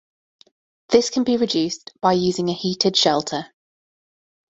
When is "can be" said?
1.11-1.37